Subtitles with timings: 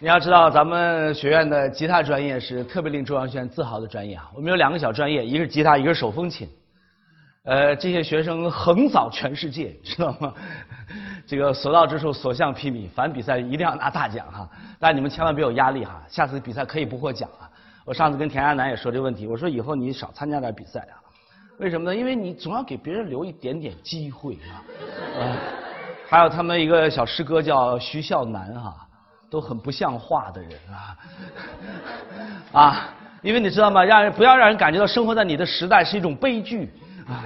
[0.00, 4.30] 你要知道，咱们学院的吉他专业是特别令中央学院自豪的专业啊。
[4.32, 6.48] 我们有两个小专业，一个是吉他，一个是手风琴。
[7.42, 10.32] 呃，这些学生横扫全世界，知道吗？
[11.26, 14.48] 这个所到之处所向披靡，凡比赛一定要拿大奖哈。
[14.78, 17.50] 但你们千万别有压力哈，下次比赛可以不获奖啊。
[17.84, 20.94] 我上次跟田亚楠也说这个问题，我说以后你少参加点比赛啊。
[21.58, 21.96] 为什么呢？
[21.96, 24.62] 因为你总要给别人留一点点机会啊。
[25.18, 25.36] 啊，
[26.08, 28.76] 还有他们一个小师哥叫徐孝南哈。
[29.30, 30.96] 都很不像话的人啊，
[32.60, 32.88] 啊，
[33.22, 33.84] 因为你知道吗？
[33.84, 36.72] 让人不要让人感觉到生活在你的时代是一种悲剧
[37.06, 37.24] 啊，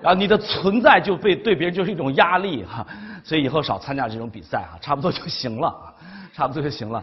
[0.00, 2.86] 然后你的存在就被对别人就是一种压力哈，
[3.24, 5.74] 所以以后少参加这种比赛啊，差不多就行了，
[6.32, 7.02] 差不多就行了。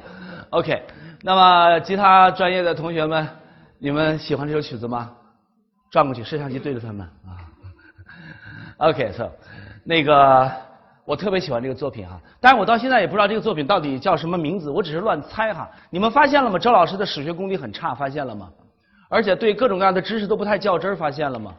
[0.52, 0.82] OK，
[1.22, 3.28] 那么吉他专业的同学们，
[3.80, 5.12] 你们喜欢这首曲子吗？
[5.92, 7.36] 转过去，摄像机对着他们啊。
[8.90, 9.30] OK，so
[9.84, 10.69] 那个。
[11.10, 15.68] 我特别喜欢这个作品哈，但是我到现在也不知道这个作品到底叫什么名字，我只是乱猜哈。
[15.90, 16.60] 你们发现了吗？
[16.60, 18.48] 周老师的史学功底很差，发现了吗？
[19.10, 21.56] 而且对各种各样的知识都不太较真儿，发现了吗？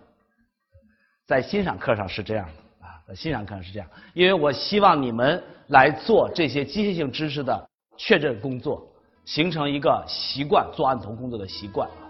[1.27, 8.81] 在欣赏课上是这样的啊，在欣赏课上是这样，因为我希望你们来做这些机械性知识的确认工作，
[9.25, 12.07] 形成一个习惯，做案头工作的习惯啊。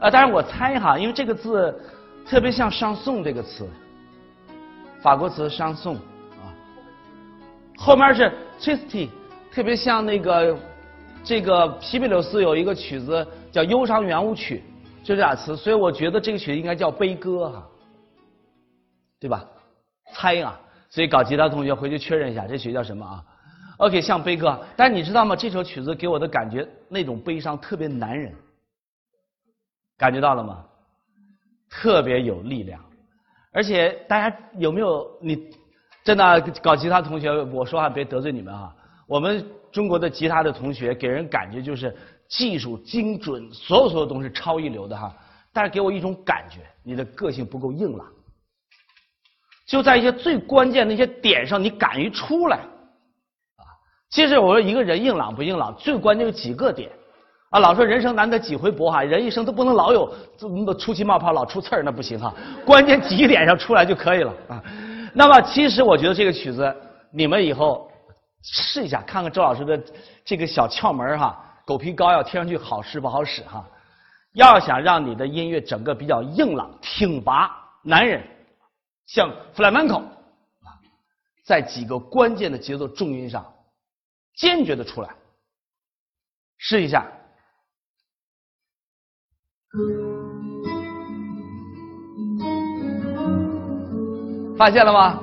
[0.00, 1.80] 啊，当然我猜哈，因为这个字
[2.26, 3.68] 特别像上颂这个词，
[5.00, 5.96] 法国词上颂。
[7.80, 9.08] 后面是 triste，
[9.50, 10.54] 特别像那个
[11.24, 14.62] 这个皮皮柳斯有一个曲子叫《忧伤圆舞曲》，
[15.02, 17.66] 就这俩词，所以我觉得这个曲子应该叫悲歌哈，
[19.18, 19.48] 对吧？
[20.12, 23.24] 猜啊，所以搞吉他同学回去确认一下，这曲叫什么啊
[23.78, 25.34] ？OK，像悲歌，但你知道吗？
[25.34, 28.30] 这首曲子给我的感觉，那种悲伤特别男人，
[29.96, 30.62] 感觉到了吗？
[31.70, 32.78] 特别有力量，
[33.52, 35.50] 而且大家有没有你？
[36.04, 38.74] 真的搞吉他同学，我说话别得罪你们啊！
[39.06, 41.94] 我们中国的吉他的同学给人感觉就是
[42.28, 45.14] 技术精准，所有所有东西超一流的哈。
[45.52, 48.06] 但是给我一种感觉，你的个性不够硬朗，
[49.66, 52.56] 就在一些最关键的一些点上，你敢于出来
[53.56, 53.66] 啊！
[54.10, 56.90] 其实我说一个人硬朗不硬朗，最关键有几个点
[57.50, 57.58] 啊。
[57.58, 62.32] 老说人生难得几回搏哈，人一生都不能老有这么出气冒泡，老出刺儿那不行哈。
[62.64, 64.64] 关键几点上出来就可以了啊。
[65.14, 66.74] 那么，其实我觉得这个曲子，
[67.12, 67.90] 你们以后
[68.42, 69.82] 试一下，看看周老师的
[70.24, 71.46] 这个小窍门哈。
[71.66, 73.64] 狗皮膏药贴上去好使不好使哈？
[74.32, 77.50] 要想让你的音乐整个比较硬朗、挺拔、
[77.84, 78.24] 男人，
[79.06, 80.02] 像 flamenco，
[81.44, 83.44] 在几个关键的节奏重音上
[84.36, 85.10] 坚决的出来，
[86.58, 87.06] 试一下。
[94.60, 95.18] 发现了吗？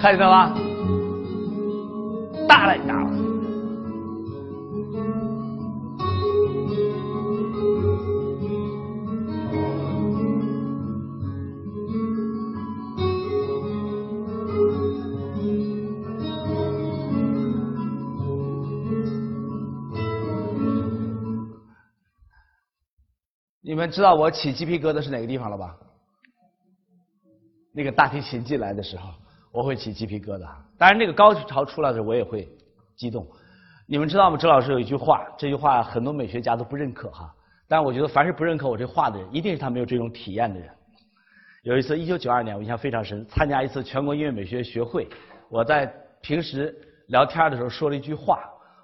[0.00, 0.54] 看见了吗？
[2.48, 3.07] 大了大了。
[23.88, 25.76] 知道我起鸡皮疙瘩是哪个地方了吧？
[27.72, 29.10] 那个大提琴进来的时候，
[29.52, 30.46] 我会起鸡皮疙瘩。
[30.76, 32.48] 当然，那个高潮出来的时候，我也会
[32.96, 33.26] 激动。
[33.86, 34.36] 你们知道吗？
[34.36, 37.32] 周老师有一句话，这句话很多美学家都不认可哈。
[37.66, 40.68] 但我觉得，凡是不认可我这话的人，一定是他没有这种体验的人。
[41.62, 45.08] 有一次，一九九二年，我印象非常深，参加一次全国音乐美学学会，
[45.48, 45.86] 我在
[46.20, 46.74] 平时
[47.08, 48.40] 聊天的时候说了一句话，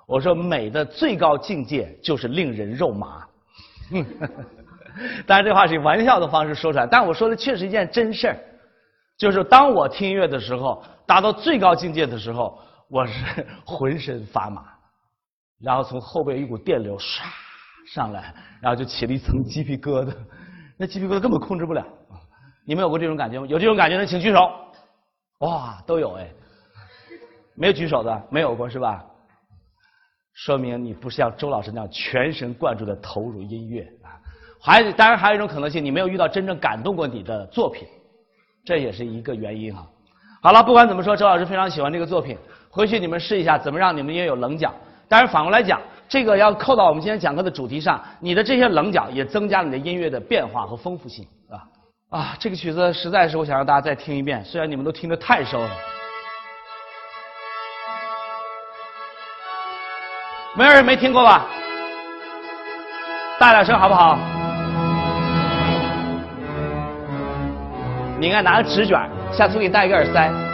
[0.07, 3.27] 我说：“美的最高境界就是令人肉麻。”
[5.27, 8.37] 当然，这话是以玩笑的方式说出来，但我说的确实一件真事儿，
[9.19, 12.59] 就是当我听音乐的时候，达到最高境界的时候，
[12.89, 14.63] 我是 浑身发麻，
[15.61, 17.23] 然后从后背一股电流唰
[17.93, 20.15] 上来，然后就起了一层鸡皮疙瘩，
[20.77, 21.85] 那鸡皮疙瘩根本控制不了。
[22.67, 23.47] 你们有过这种感觉吗？
[23.47, 24.51] 有这种感觉的请举手。
[25.41, 26.31] 哇，都有哎，
[27.57, 29.05] 没有举手的没有过是吧？
[30.33, 34.17] 说明你不是像周老师那样全神贯注的投入音乐啊。
[34.65, 37.87] 还当然还有一种可能性，你没有遇到真正感动过你的作品，
[38.65, 39.87] 这也是一个原因哈。
[40.43, 42.39] 好了，不管怎么说，周老师非常喜欢这个作品，
[42.71, 44.73] 回去你们试一下，怎么让你们也有棱角。
[45.07, 45.79] 当然反过来讲，
[46.09, 52.19] 这个要扣到我们今天讲课的主题上，你的这些棱角也增加你的音乐的变化和丰富性啊。
[52.19, 55.71] 啊，这个曲子实在是我想让大家再听一遍，虽然你们都听得太熟了。
[60.57, 61.45] 没有人没听过吧？
[63.39, 64.19] 大点声好不好？
[68.25, 68.99] 你应该拿个纸卷，
[69.31, 70.54] 下次我给你带一个耳塞。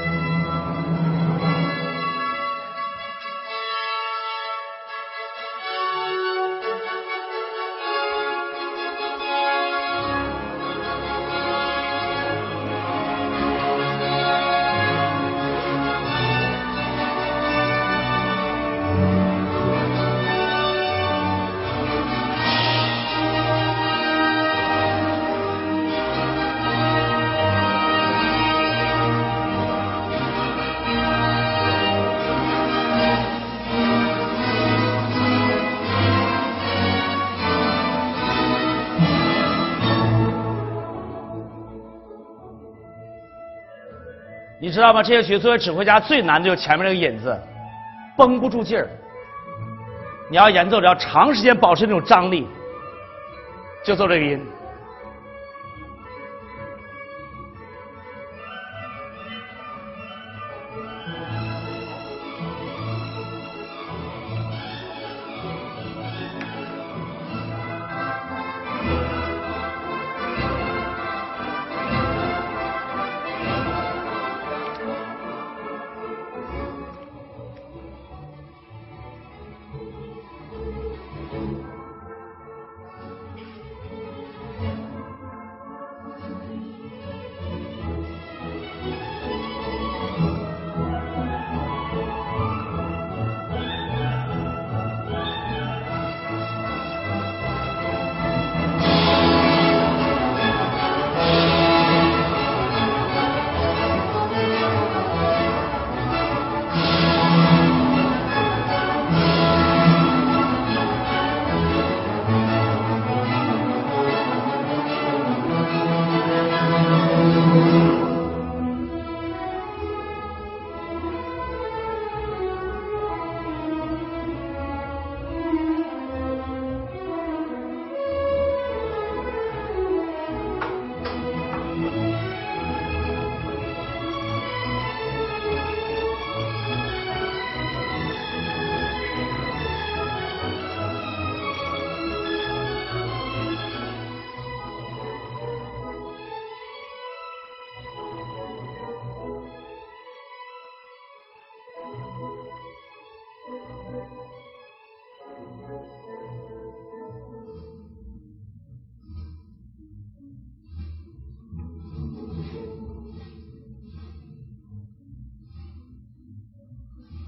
[44.71, 45.03] 你知道吗？
[45.03, 47.37] 这些曲作为指挥家最难的就是前面这个引子，
[48.17, 48.89] 绷不住劲儿。
[50.31, 52.47] 你要演奏，只要长时间保持那种张力，
[53.85, 54.47] 就奏这个音。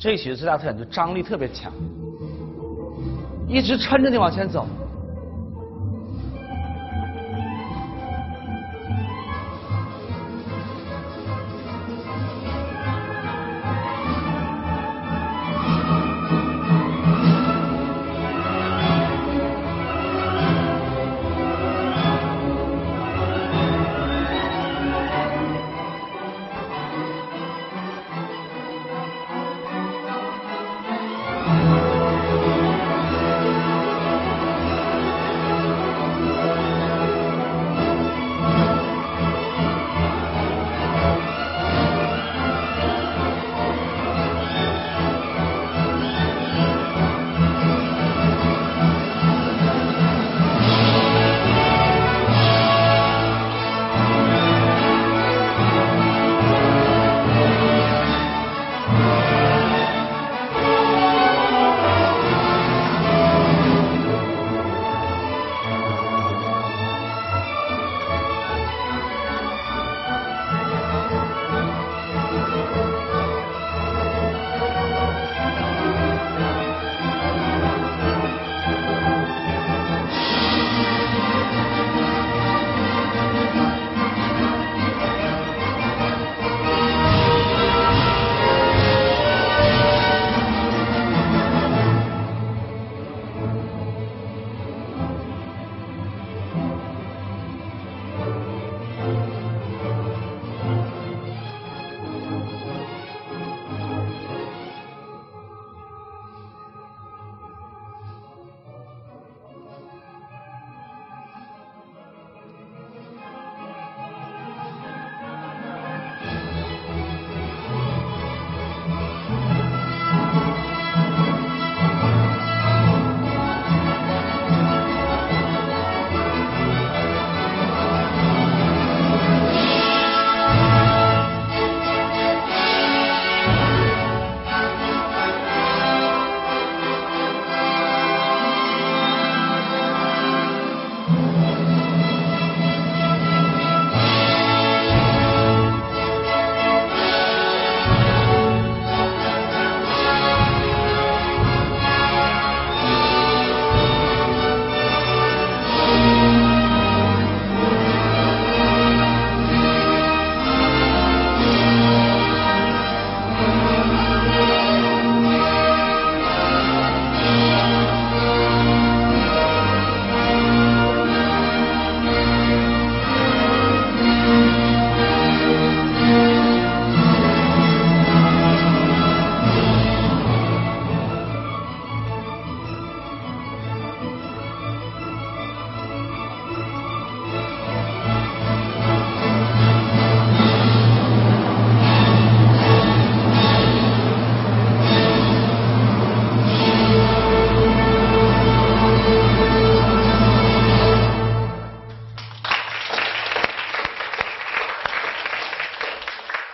[0.02, 1.72] 这一曲子最大特点就张力特别强，
[3.46, 4.66] 一直撑着你往前走。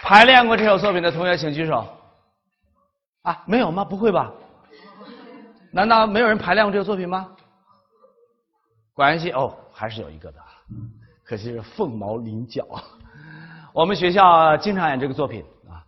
[0.08, 1.86] 排练过这首作品的同学请举手。
[3.24, 3.84] 啊，没有吗？
[3.84, 4.32] 不会吧？
[5.70, 7.28] 难道没有人排练过这个作品吗？
[8.94, 10.38] 管乐系哦，还是有一个的，
[11.22, 12.66] 可惜是凤毛麟角。
[13.74, 15.84] 我们学校经常演这个作品啊。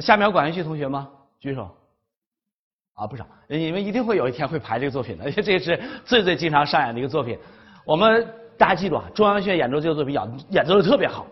[0.00, 1.08] 下面有管乐系同学吗？
[1.38, 1.70] 举手。
[2.94, 7.38] 啊，不少，你们一定会有一天会排这个作品的，因 为这是最最经常上演的一个作品。
[7.84, 8.26] 我们
[8.58, 11.24] 大家记住啊，中央学院演奏这个作品演演奏的特别好，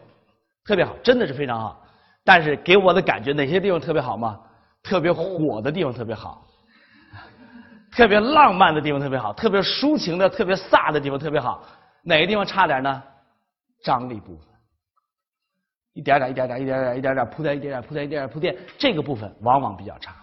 [0.65, 1.85] 特别好，真的是非常好。
[2.29, 4.39] 但是给我的感觉，哪些地方特别好吗？
[4.83, 6.47] 特别火的地方特别好，
[7.91, 11.65] 特别浪漫的地方特别好，特别抒情的、特别飒的地方特别好。
[12.03, 13.03] 哪个地方差点呢？
[13.83, 14.47] 张力部分，
[15.95, 20.15] 一点点、一点点、一点点、一点点铺垫、一点点铺垫、一点点铺垫，这个部分往往比较差。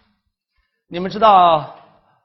[0.88, 1.76] 你们知道，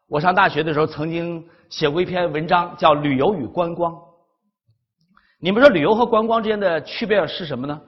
[0.08, 3.90] 我上大学的时候曾经写过一篇文章，叫《旅游与观光》。
[5.40, 7.80] 你们说旅游和观光之间的区别是什么呢？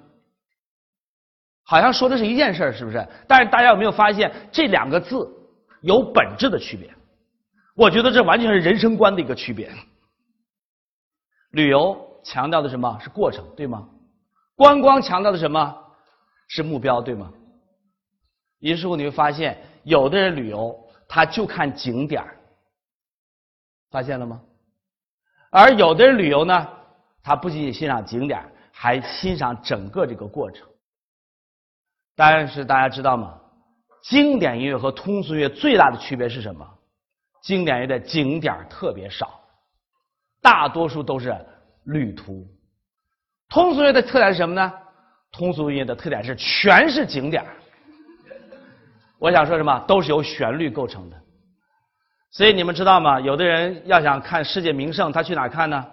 [1.65, 3.07] 好像说的是一件事，是不是？
[3.27, 5.29] 但是大家有没有发现这两个字
[5.81, 6.93] 有本质的区别？
[7.75, 9.71] 我觉得这完全是人生观的一个区别。
[11.53, 13.89] 旅游强调的什么是过程，对吗？
[14.55, 15.75] 观光强调的什么
[16.49, 17.33] 是目标，对吗？
[18.61, 19.57] 于是乎你会发现。
[19.85, 20.79] 有的人旅游，
[21.09, 22.25] 他就看景点
[23.91, 24.41] 发现了吗？
[25.51, 26.69] 而有的人旅游呢，
[27.21, 28.41] 他不仅仅欣赏景点
[28.71, 30.65] 还欣赏整个这个过程。
[32.25, 33.35] 但是大家知道吗？
[34.05, 36.65] 经典音乐和通俗乐最大的区别是什么？
[37.43, 39.41] 经典乐的景点特别少，
[40.41, 41.35] 大多数都是
[41.87, 42.47] 旅途。
[43.49, 44.73] 通俗乐的特点是什么呢？
[45.33, 47.45] 通俗音乐的特点是全是景点
[49.19, 51.21] 我想说什么，都是由旋律构成的。
[52.31, 53.19] 所以你们知道吗？
[53.21, 55.85] 有的人要想看世界名胜，他去哪看呢？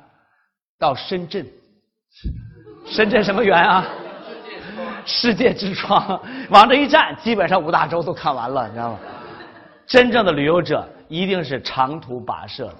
[0.77, 1.43] 到深圳。
[2.85, 3.87] 深圳什么园啊？
[5.09, 6.21] 世界之窗。
[6.49, 8.99] 往这一站，基本上五大洲都看完了，你知道吗？
[9.87, 12.71] 真正的旅游者一定是长途跋涉。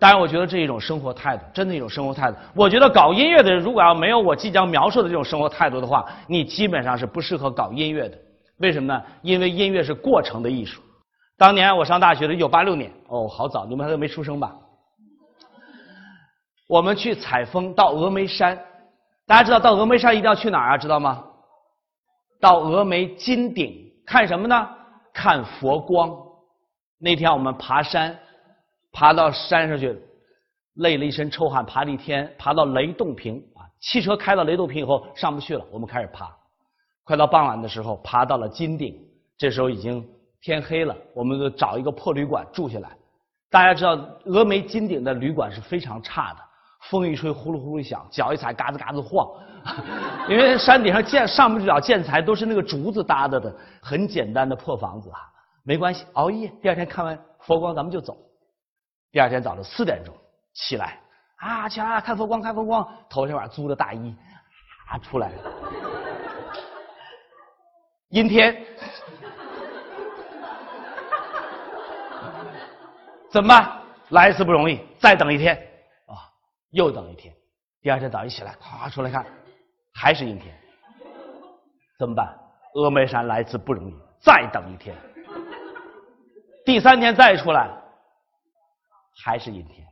[0.00, 2.38] 当然，我觉得这一种生活态度，真的一种生活态度。
[2.54, 8.16] 我觉得搞音乐的人，如果要没有我即将描述的这种生活态度的话，你基本上是不适合搞音乐的。
[8.58, 9.02] 为什么呢？
[9.22, 10.80] 因为音乐是过程的艺术。
[11.36, 14.54] 当年我上大学的一九八六年，哦，好早，你们还都没出生吧？
[16.68, 18.58] 我们去采风，到峨眉山。
[19.28, 20.78] 大家知道到峨眉山一定要去哪儿啊？
[20.78, 21.22] 知道吗？
[22.40, 24.68] 到峨眉金顶看什么呢？
[25.12, 26.10] 看佛光。
[26.98, 28.18] 那天我们爬山，
[28.90, 29.94] 爬到山上去，
[30.76, 33.68] 累了一身臭汗，爬了一天，爬到雷洞坪啊。
[33.80, 36.34] 汽车开到雷洞坪以后上不去了，我们开始爬。
[37.04, 38.98] 快到傍晚的时候，爬到了金顶。
[39.36, 40.02] 这时候已经
[40.40, 42.88] 天黑了，我们就找一个破旅馆住下来。
[43.50, 43.94] 大家知道，
[44.24, 46.40] 峨眉金顶的旅馆是非常差的，
[46.80, 49.28] 风一吹呼噜呼噜响，脚一踩嘎子嘎子晃。
[50.28, 55.18] 因为山顶上建上不了建材，都是那个竹子搭的的，很简单的破房子啊。
[55.64, 56.48] 没关系，熬夜。
[56.62, 58.16] 第二天看完佛光，咱们就走。
[59.10, 60.14] 第二天早上四点钟
[60.54, 60.98] 起来，
[61.36, 62.86] 啊，起来看佛光，看佛光。
[63.10, 64.14] 头天晚上租的大衣，
[64.90, 65.34] 啊，出来了。
[68.08, 68.56] 阴天，
[73.28, 73.70] 怎么办？
[74.10, 75.67] 来一次不容易，再等一天，
[76.70, 77.34] 又等一天。
[77.80, 79.24] 第二天早上一起来，咵出来看，
[79.94, 80.54] 还是阴天，
[81.98, 82.38] 怎么办？
[82.74, 84.96] 峨眉山来一次不容易，再等一天。
[86.64, 87.70] 第三天再出来，
[89.24, 89.86] 还是阴天，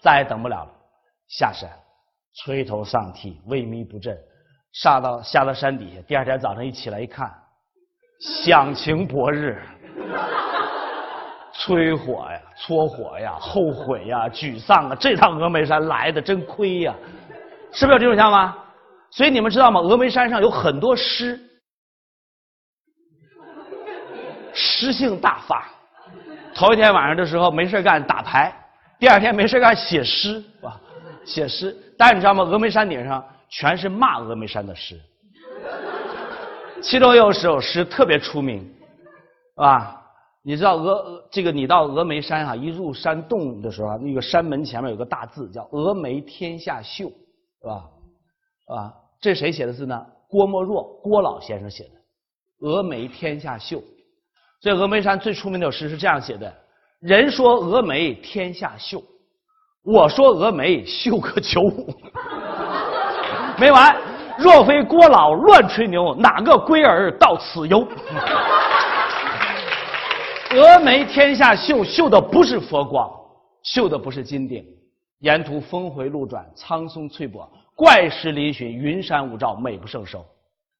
[0.00, 0.70] 再也等不了了，
[1.26, 1.68] 下山，
[2.34, 4.16] 垂头丧气，萎靡不振。
[4.72, 7.32] 下到下到山底下，第二天早上一起来一看，
[8.44, 9.60] 响晴博日，
[11.66, 14.94] 催火呀，搓火呀，后悔呀，沮丧啊！
[14.94, 16.94] 这趟峨眉山来的真亏呀，
[17.72, 18.56] 是不是有这种想法？
[19.10, 19.80] 所以你们知道吗？
[19.80, 21.40] 峨眉山上有很多诗，
[24.54, 25.66] 诗性大发。
[26.54, 28.54] 头一天晚上的时候没事干打牌，
[29.00, 30.80] 第二天没事干写诗，啊，
[31.24, 31.76] 写诗。
[31.98, 32.44] 但是你知道吗？
[32.44, 33.24] 峨眉山顶上。
[33.48, 35.00] 全是骂峨眉山的诗，
[36.82, 38.58] 其中有首诗特别出名，
[39.54, 40.02] 是吧？
[40.48, 47.08] 你知道峨这个你到峨眉山啊，一入山洞的时候，那个山门前面有个大字叫“峨眉天下秀”，
[47.60, 47.84] 是吧？
[48.66, 50.06] 啊，这谁写的字呢？
[50.28, 51.90] 郭沫若，郭老先生写的
[52.64, 53.82] “峨眉天下秀”。
[54.62, 56.54] 所以峨眉山最出名的诗是这样写的
[57.02, 59.02] ：“人说峨眉天下秀，
[59.82, 61.92] 我说峨眉秀个九五。”
[63.58, 63.96] 没完，
[64.38, 67.84] 若非郭老乱吹牛，哪个龟儿到此游？
[70.56, 73.10] 峨眉天下秀，秀的不是佛光，
[73.62, 74.64] 秀的不是金顶，
[75.18, 80.24] 沿途峰回路转，苍松翠柏，怪石嶙峋，云山雾罩，美不胜收。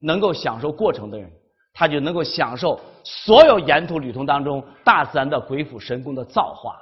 [0.00, 1.30] 能够享受过程的人，
[1.74, 6.76] 他就能够享受所有沿途旅途当中大自然的鬼斧神工的造化。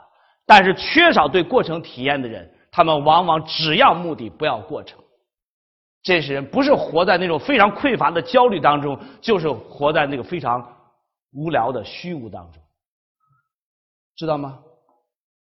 [0.47, 5.01] 但是缺少对过程体验的人，他们往往只要目的不要过程。
[6.03, 10.65] 这些人不是活在那种非常匮乏的焦虑当中，就是活在那个非常
[11.33, 12.63] 无聊的虚无当中，
[14.17, 14.61] 知道吗？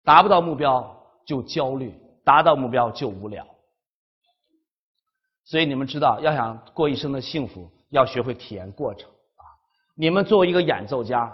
[0.04, 1.94] 达不到目标就焦虑，
[2.24, 3.46] 达到目标就无聊。
[5.46, 9.44] 所以你们知道，要想过一生的幸福，要学会体验过程啊！
[9.96, 11.32] 你们作为一个演奏家，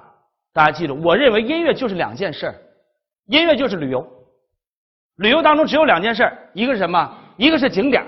[0.51, 2.55] 大家记住，我认为音乐就是两件事儿
[3.25, 4.07] 音乐就是旅游，
[5.15, 7.17] 旅游当中只有两件事儿一个是什么？
[7.37, 8.05] 一个是景点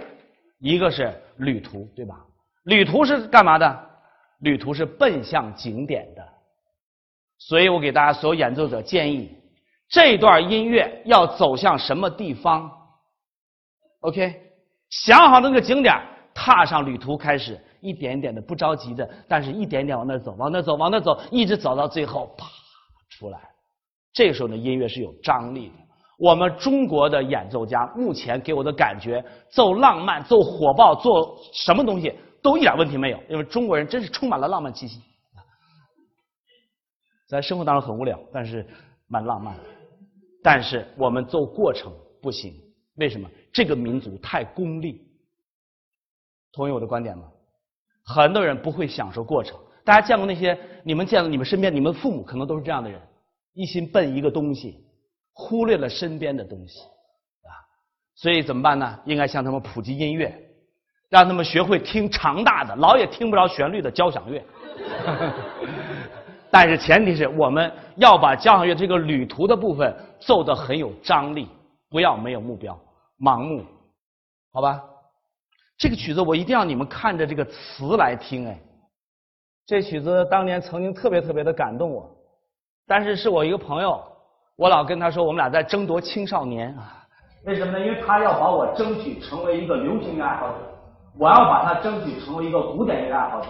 [0.59, 2.23] 一个是旅途，对吧？
[2.63, 3.89] 旅途是干嘛的？
[4.39, 6.34] 旅途是奔向景点的。
[7.37, 9.29] 所以我给大家所有演奏者建议。
[9.87, 12.71] 这段音乐要走向什么地方
[14.01, 14.33] ？OK，
[14.89, 15.95] 想好那个景点，
[16.33, 22.47] 踏上旅途，开始一点一点的，不着急的，但是一点点往那走，往那走，往那走，一直走到最后，啪
[23.09, 23.39] 出来。
[24.11, 25.73] 这个时候呢，音乐是有张力的。
[26.17, 34.99] 我们中国的演奏家目前给我的感觉，奏浪漫、奏火爆、做什么东西都一点问题没有，因为中国人真是充满了浪漫气息。
[37.27, 38.65] 在生活当中很无聊，但是
[39.07, 39.55] 蛮浪漫。
[40.43, 42.53] 但是我们做过程不行，
[42.97, 43.29] 为什么？
[43.51, 45.01] 这个民族太功利。
[46.51, 47.25] 同意我的观点吗？
[48.03, 49.57] 很多人不会享受过程。
[49.83, 50.57] 大家见过那些？
[50.83, 51.73] 你们见过你们身边？
[51.73, 53.01] 你们父母可能都是这样的人，
[53.53, 54.85] 一心奔一个东西，
[55.33, 57.49] 忽略了身边的东西啊。
[58.15, 58.99] 所以怎么办呢？
[59.05, 60.31] 应该向他们普及音乐，
[61.09, 64.43] 让他们学会听长大的、老也听不着旋律的交响乐。
[66.57, 71.49] 但是前提是我们要把交响乐这个旅途的部分奏得很有张力，
[71.89, 72.79] 不要没有目标、
[73.19, 73.61] 盲目，
[74.53, 74.81] 好吧？
[75.77, 78.57] 这个曲子我一定要你们看着这个词来听，哎，
[79.65, 82.09] 这曲子当年曾经特别特别的感动我，
[82.87, 84.01] 但是是我一个朋友，
[84.55, 87.05] 我老跟他说我们俩在争夺青少年啊，
[87.43, 87.85] 为什么呢？
[87.85, 90.55] 因为他要把我争取成为一个流行音乐爱好者，
[91.19, 93.47] 我要把他争取成为一个古典音乐爱好者。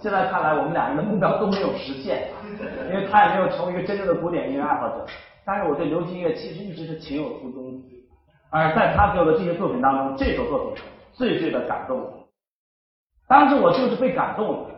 [0.00, 2.30] 现在看来，我们两人的目标都没有实现，
[2.90, 5.06] 因为他也没有成为一个真正的古典音乐爱好者。
[5.44, 7.82] 但是我对流行音乐其实一直是情有独钟，
[8.50, 10.82] 而在他给我的这些作品当中，这首作品
[11.12, 12.12] 最最的感动我。
[13.28, 14.70] 当时我就是被感动了，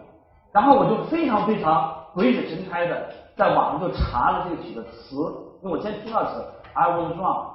[0.53, 5.17] 然后我就非常非常鬼使神差的在网上就查了这个曲的词，
[5.63, 7.47] 因为我先听到词，I was wrong,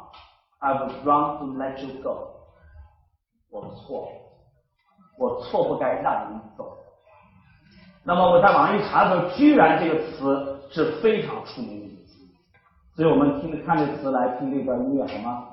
[0.60, 2.30] I was wrong to let you go，
[3.52, 4.10] 我错，
[5.18, 6.77] 我错不该让你走。
[8.08, 12.26] 那么我在网上一查的时候，居然这个词是非常出名的词，
[12.96, 15.44] 所以我们听看这词来听这段音乐好吗？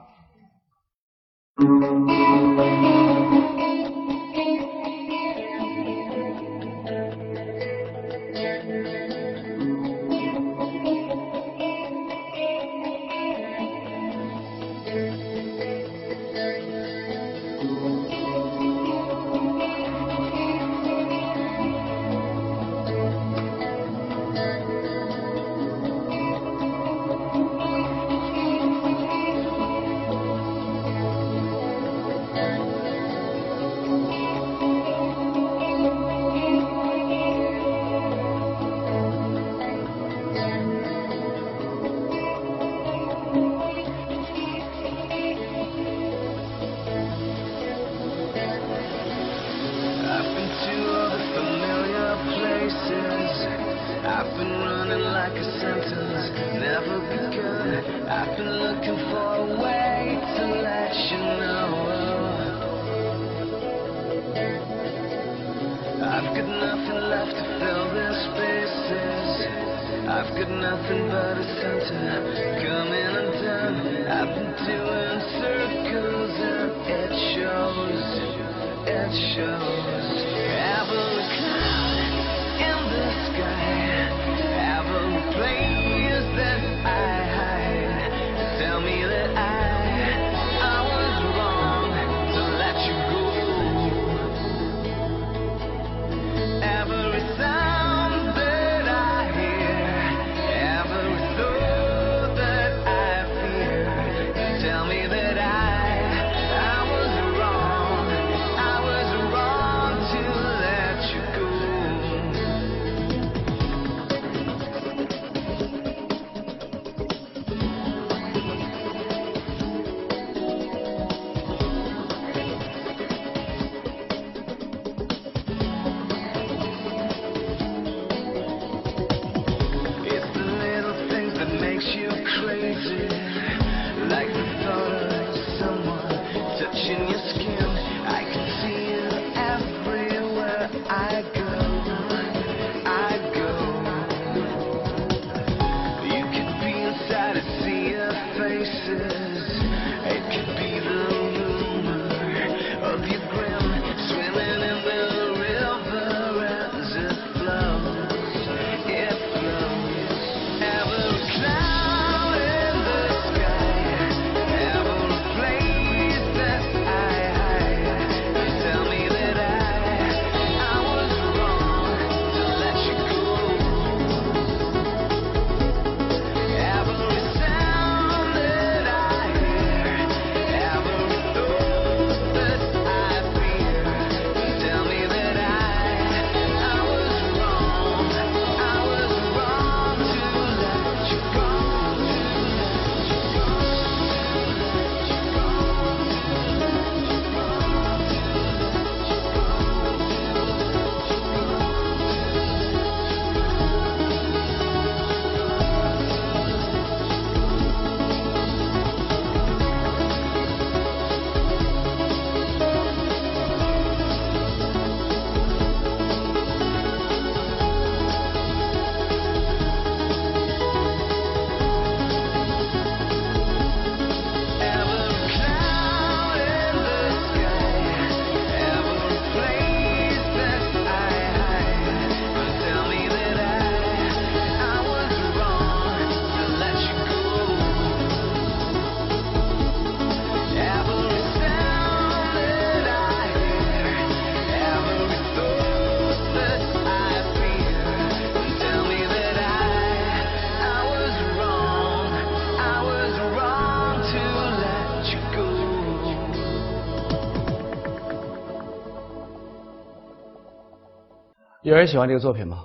[261.74, 262.58] 有人喜欢这个作品吗？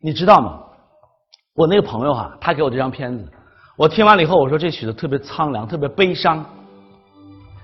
[0.00, 0.58] 你知道吗？
[1.54, 3.30] 我那个朋友哈、他给我这张片子，
[3.76, 6.42] 我听完了以后，我说这曲子特别苍凉，特别悲伤。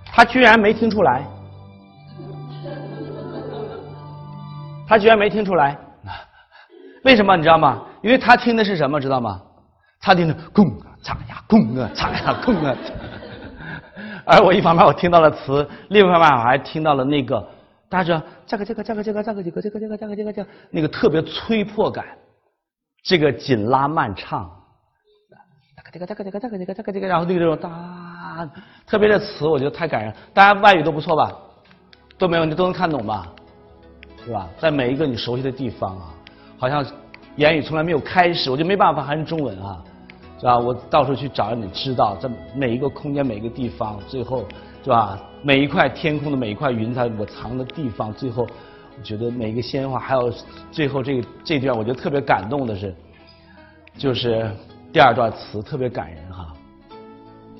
[0.04, 1.26] 他居然没听出来，
[4.86, 5.74] 他居然没听出来，
[7.04, 7.82] 为什么你知道吗？
[8.02, 9.40] 因为他听的是什么，知道吗？
[10.02, 12.76] 他听的空啊擦呀空啊擦呀空啊，
[14.26, 17.42] 而我一方面我听到了词，另一方面我还听到了那个
[17.94, 22.04] 大家知道这个这个这个这个这个这个这个这个这个这个那个特别催迫感，
[23.04, 24.50] 这个紧拉慢唱，
[25.92, 28.50] 这个这个这个这个这个这个这个，然后那个这种哒，
[28.84, 30.12] 特别的词我觉得太感人。
[30.32, 31.32] 大家外语都不错吧？
[32.18, 33.32] 都没有，你都能看懂吧？
[34.24, 34.48] 是吧？
[34.58, 36.14] 在每一个你熟悉的地方啊，
[36.58, 36.84] 好像
[37.36, 39.80] 言语从来没有开始，我就没办法还是中文啊，
[40.40, 40.58] 是吧？
[40.58, 44.44] 我到处去找你知道，在每一个空间、每一个地方，最后
[44.82, 45.16] 是吧？
[45.44, 48.46] 每一块天空的每一块云彩，我藏的地方，最后
[48.96, 50.32] 我觉得每一个鲜花，还有
[50.72, 52.94] 最后这个这段，我觉得特别感动的是，
[53.98, 54.50] 就是
[54.90, 56.54] 第二段词特别感人哈，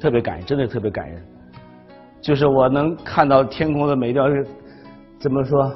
[0.01, 1.23] 特别感人，真的特别感人。
[2.23, 4.47] 就是我能看到天空的每一条是
[5.19, 5.71] 怎么说？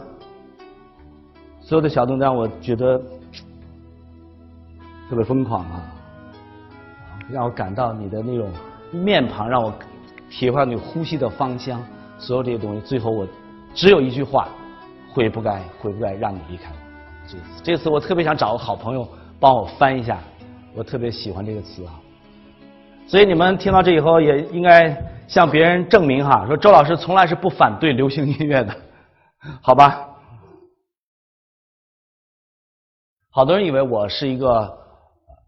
[1.60, 2.96] 所有的小动作让我觉得
[5.10, 5.82] 特别疯狂啊，
[7.28, 8.50] 让我感到你的那种
[8.90, 9.70] 面庞，让我
[10.30, 11.82] 体会到你呼吸的芳香，
[12.18, 13.26] 所有这些东西，最后我
[13.74, 14.48] 只有一句话：
[15.12, 16.76] 悔不该，悔不该让你离开我。
[17.26, 20.18] 这次，这次我特别想找个好朋友帮我翻一下，
[20.74, 22.00] 我特别喜欢这个词啊。
[23.06, 24.94] 所以你们听到这以后，也应该
[25.28, 28.74] 向别人证明哈，说周老师从来是不反对流行音乐的，
[29.62, 30.04] 好吧？
[33.30, 34.76] 好多人以为我是一个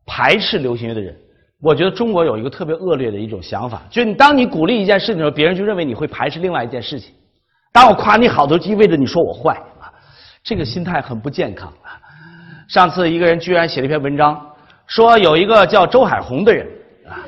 [0.06, 1.18] 排斥流行乐的人，
[1.62, 7.12] 我觉得中国有一个特别恶劣的一种想法，就是你当你鼓励一件事情的时候，别人就认为你会排斥另外一件事情。
[7.70, 9.92] 当我夸你好的时候，意味着你说我坏啊，
[10.42, 12.00] 这个心态很不健康啊。
[12.66, 14.40] 上次一个人居然写了一篇文章，
[14.86, 16.66] 说有一个叫周海红的人
[17.06, 17.20] 啊，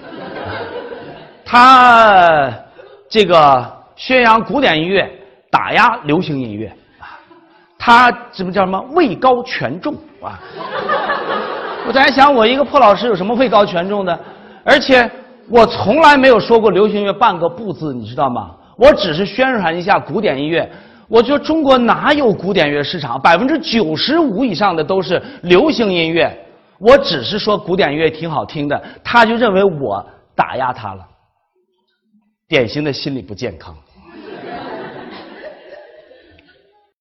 [1.45, 2.51] 他
[3.11, 5.11] 这个宣扬古典音乐，
[5.51, 6.69] 打压流行音乐
[6.99, 7.21] 啊，
[7.79, 10.41] 他什么叫什么位高权重啊？
[11.87, 14.19] 我在想，我一个破老师有什么位高权重的？
[14.65, 15.11] 而且
[15.49, 18.53] 我从来没有说过流行乐半个不字，你知道吗？
[18.77, 20.71] 我只是宣传一下古典音乐。
[21.09, 23.21] 我觉得中国哪有古典乐市场？
[23.21, 26.35] 百分之九十五以上的都是流行音乐。
[26.79, 31.05] 我只是说古典音乐挺好听的，他就认为我打压他了，
[32.49, 33.77] 典型的心理不健康。